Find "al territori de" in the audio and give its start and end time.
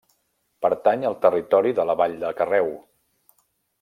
1.09-1.85